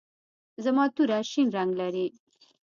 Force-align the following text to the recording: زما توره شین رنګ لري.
زما 0.63 0.85
توره 0.95 1.17
شین 1.31 1.47
رنګ 1.55 1.71
لري. 1.81 2.07